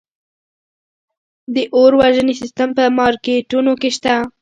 د 1.55 1.57
اور 1.75 1.91
وژنې 1.99 2.33
سیستم 2.41 2.69
په 2.77 2.83
مارکیټونو 2.99 3.71
کې 3.81 3.89
شته؟ 3.95 4.15